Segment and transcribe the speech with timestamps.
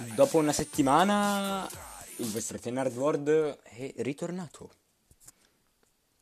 [0.00, 1.68] Dopo una settimana
[2.16, 4.70] il vostro Tenard World è ritornato.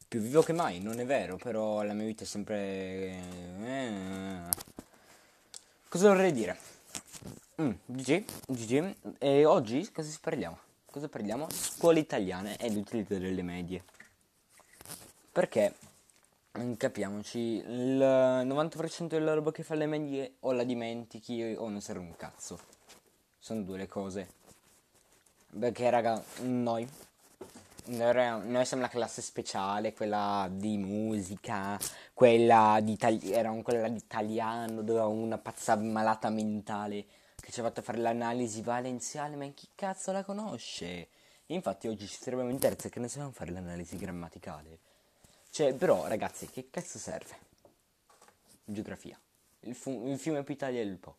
[0.08, 3.22] Più vivo che mai, non è vero, però la mia vita è sempre...
[3.62, 4.40] Eh...
[5.88, 6.58] Cosa vorrei dire?
[7.62, 8.94] Mm, GG, GG.
[9.18, 10.58] E oggi cosa parliamo?
[10.84, 11.46] Cosa parliamo?
[11.48, 13.84] Scuole italiane e l'utilizzo delle medie.
[15.30, 15.74] Perché,
[16.76, 22.00] capiamoci, il 90% della roba che fa le medie o la dimentichi o non serve
[22.00, 22.58] un cazzo.
[23.38, 24.32] Sono due le cose.
[25.58, 26.88] Perché raga, noi
[27.88, 31.78] noi siamo la classe speciale, quella di musica,
[32.12, 37.80] quella di, itali- quella di italiano, dove una pazza malata mentale che ci ha fatto
[37.80, 41.08] fare l'analisi valenziale, ma chi cazzo la conosce?
[41.46, 44.78] Infatti oggi ci troviamo in terza che ne sappiamo fare l'analisi grammaticale.
[45.50, 47.46] Cioè, però ragazzi, che cazzo serve?
[48.64, 49.18] Geografia.
[49.60, 51.16] Il, fu- il fiume più Italia è il Po.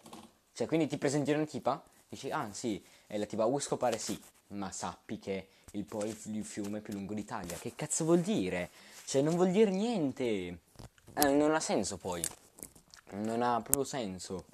[0.53, 4.19] Cioè, quindi ti presenti una tipa, dici, ah sì, e la tipa vuoi scopare sì,
[4.47, 7.55] ma sappi che il Po è il fiume più lungo d'Italia.
[7.57, 8.71] Che cazzo vuol dire?
[9.05, 10.23] Cioè, non vuol dire niente.
[11.13, 12.23] Eh, non ha senso poi.
[13.11, 14.45] Non ha proprio senso.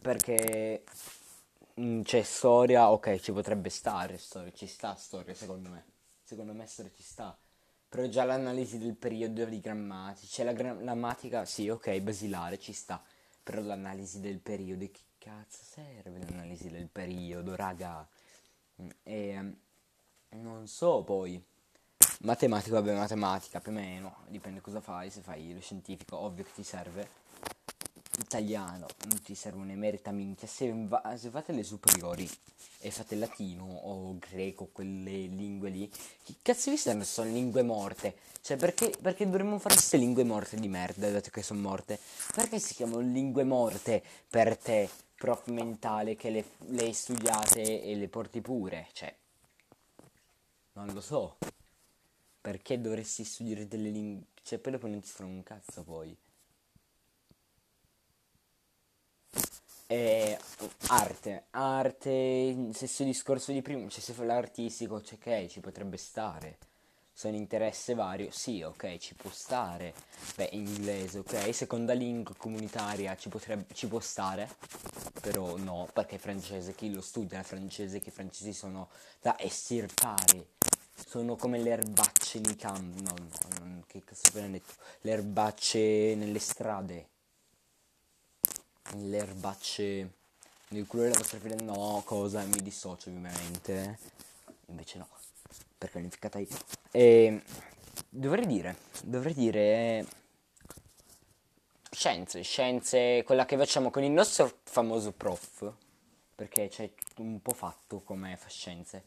[0.00, 0.84] Perché
[1.78, 5.84] mm, c'è storia, ok, ci potrebbe stare storia, ci sta storia secondo me.
[6.24, 7.36] Secondo me storia ci sta.
[7.88, 13.02] Però già l'analisi del periodo di grammatica, c'è la grammatica, sì, ok, basilare, ci sta.
[13.42, 14.88] Però l'analisi del periodo,
[15.26, 18.06] cazzo serve l'analisi del periodo, raga?
[18.80, 19.54] Mm, e
[20.36, 21.42] non so poi.
[22.20, 26.52] Matematica, vabbè, matematica più o meno, dipende cosa fai, se fai lo scientifico, ovvio che
[26.54, 27.24] ti serve.
[28.20, 32.30] Italiano, non ti serve un'emerita minchia, se, va- se fate le superiori
[32.78, 35.90] e fate latino o greco, quelle lingue lì,
[36.22, 37.02] che cazzo vi stanno?
[37.02, 38.16] Sono lingue morte.
[38.40, 41.98] Cioè, perché, perché dovremmo fare queste lingue morte di merda, dato che sono morte?
[42.32, 48.08] Perché si chiamano lingue morte per te, prof mentale, che le, le studiate e le
[48.08, 48.88] porti pure?
[48.92, 49.14] Cioè,
[50.72, 51.38] non lo so.
[52.40, 54.26] Perché dovresti studiare delle lingue?
[54.42, 56.16] Cioè, poi dopo non ti fanno un cazzo poi.
[59.88, 60.38] E
[60.88, 66.58] arte, arte, stesso discorso di prima, cioè se fa l'artistico, cioè ok, ci potrebbe stare.
[67.22, 69.94] Un interesse vario, sì, ok, ci può stare.
[70.36, 74.48] Beh, inglese, ok, seconda lingua comunitaria ci, potrebbe, ci può stare,
[75.20, 78.90] però no, perché francese, chi lo studia francese, che i francesi sono
[79.20, 80.54] da estirpare
[81.04, 83.02] sono come le erbacce nei campi.
[83.02, 84.74] No, no, no, che cazzo appena detto?
[85.02, 87.08] Le erbacce nelle strade.
[88.94, 90.12] Le erbacce
[90.68, 91.56] nel culo della vostra figlia.
[91.62, 92.42] No, cosa?
[92.44, 93.98] Mi dissocio ovviamente.
[94.66, 95.08] Invece no.
[95.78, 96.48] Perché l'ho unificata io.
[96.90, 97.42] E
[98.08, 100.06] dovrei dire, dovrei dire
[101.90, 105.72] scienze, scienze, quella che facciamo con il nostro famoso prof,
[106.34, 109.02] perché c'è un po' fatto come fa scienze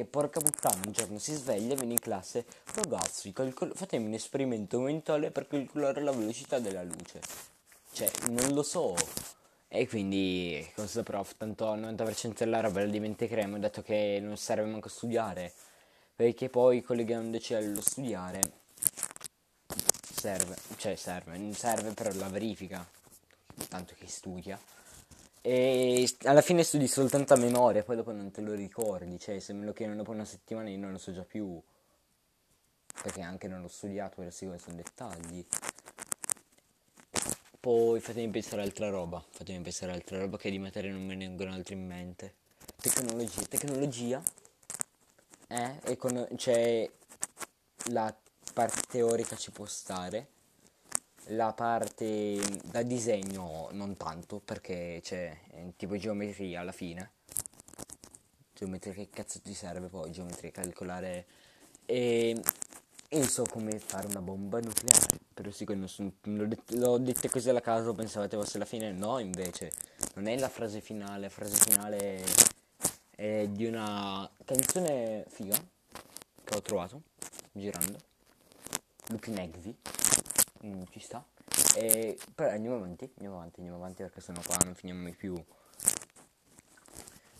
[0.00, 4.14] che porca puttana un giorno si sveglia e viene in classe ragazzi calcol- fatemi un
[4.14, 7.20] esperimento mentale per calcolare la velocità della luce.
[7.92, 8.94] Cioè non lo so.
[9.68, 14.68] E quindi cosa prof tanto il 90% della roba la dimenticheremo dato che non serve
[14.68, 15.52] manco studiare
[16.20, 18.42] perché poi collegandoci allo studiare
[20.12, 22.86] serve cioè serve serve per la verifica
[23.70, 24.60] tanto che studia
[25.40, 29.54] e alla fine studi soltanto a memoria, poi dopo non te lo ricordi, cioè se
[29.54, 31.58] me lo chiedono dopo una settimana io non lo so già più,
[33.02, 35.46] perché anche non l'ho studiato, per sono dettagli.
[37.58, 41.26] Poi fatemi pensare altra roba, fatemi pensare altra roba che di materia non me ne
[41.26, 42.34] vengono altri in mente.
[42.76, 44.22] Tecnologia, tecnologia,
[45.50, 46.88] eh, e con, cioè
[47.90, 48.14] la
[48.54, 50.28] parte teorica ci può stare.
[51.32, 55.36] La parte da disegno non tanto perché c'è
[55.76, 57.12] tipo geometria alla fine.
[58.52, 60.10] Geometria che cazzo ti serve poi?
[60.10, 61.26] Geometria calcolare.
[61.84, 62.40] E
[63.10, 67.30] io so come fare una bomba nucleare però sì non sono, l'ho, det- l'ho dette
[67.30, 68.92] così alla caso pensavate fosse la fine.
[68.92, 69.72] No invece
[70.14, 71.22] non è la frase finale.
[71.22, 72.24] La frase finale
[73.20, 75.54] è di una canzone figa
[76.42, 77.02] che ho trovato
[77.52, 77.98] girando
[79.08, 79.76] Lupin Exi
[80.64, 81.22] mm, ci sta.
[81.76, 85.34] E, però andiamo avanti, andiamo avanti, andiamo avanti perché sennò qua non finiamo mai più.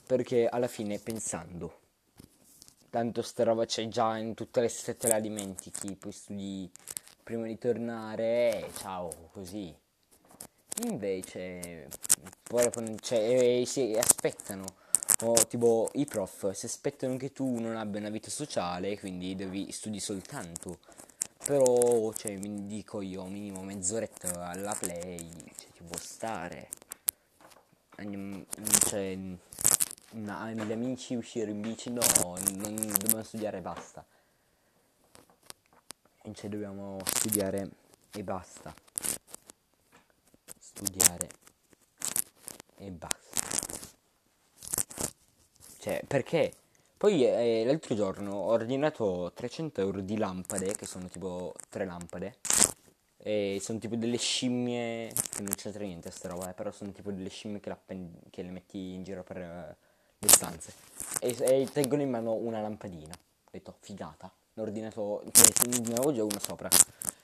[0.07, 1.81] Perché alla fine pensando,
[2.91, 6.71] tanto sta roba c'è già in tutte le sette la dimentichi, poi studi
[7.23, 9.75] prima di tornare e ciao, così.
[10.83, 11.89] Invece,
[12.43, 14.89] poi cioè, e, si aspettano,
[15.23, 19.71] o tipo i prof si aspettano che tu non abbia una vita sociale, quindi devi
[19.73, 20.79] studi soltanto
[21.45, 25.19] però, cioè, mi dico io, minimo mezz'oretta alla play,
[25.57, 26.69] cioè, ci può stare.
[28.89, 29.19] Cioè,
[30.13, 32.03] Ma gli amici uscire in bici no,
[32.53, 34.05] non dobbiamo studiare e basta.
[36.25, 37.71] Invece dobbiamo studiare
[38.13, 38.75] e basta.
[40.59, 41.29] Studiare
[42.77, 43.50] e basta.
[45.81, 46.53] Cioè, perché?
[46.99, 52.37] Poi eh, l'altro giorno ho ordinato 300 euro di lampade, che sono tipo tre lampade.
[53.17, 57.11] E sono tipo delle scimmie, che non c'entra niente sta roba, eh, però sono tipo
[57.11, 57.75] delle scimmie che,
[58.29, 59.75] che, le metti in giro per uh,
[60.19, 60.75] le stanze.
[61.19, 63.15] E, e, tengono in mano una lampadina.
[63.15, 64.31] Ho detto, figata.
[64.53, 66.69] Ne ho ordinato, cioè, ne avevo già una sopra.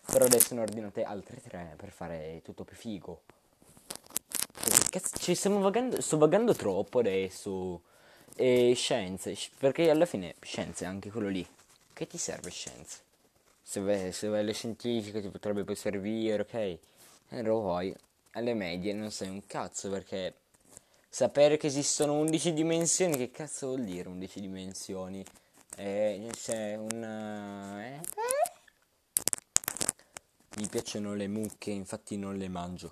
[0.06, 3.20] Però adesso ne ho ordinate altre tre per fare tutto più figo.
[4.88, 7.82] Cazzo, ci stiamo vagando, sto vagando troppo adesso.
[8.38, 11.46] E scienze, perché alla fine scienze è anche quello lì.
[11.94, 12.98] Che ti serve scienze?
[13.62, 16.54] Se vai, se vai alle scientifiche ti potrebbe poi servire, ok?
[16.54, 17.96] E poi
[18.32, 20.34] alle medie non sai un cazzo perché
[21.08, 25.24] sapere che esistono 11 dimensioni, che cazzo vuol dire 11 dimensioni?
[25.74, 27.02] Eh, c'è un...
[27.02, 28.00] Eh?
[30.58, 32.84] Mi piacciono le mucche, infatti non le mangio.